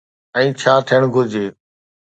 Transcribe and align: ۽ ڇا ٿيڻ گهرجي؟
۽ 0.39 0.47
ڇا 0.61 0.73
ٿيڻ 0.87 1.01
گهرجي؟ 1.13 1.45